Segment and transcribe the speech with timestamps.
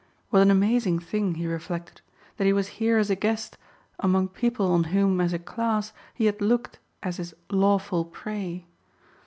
[0.31, 2.01] What an amazing thing, he reflected,
[2.37, 3.55] that he was here as a guests
[3.99, 8.65] among people on whom, as a class, he had looked as his lawful prey.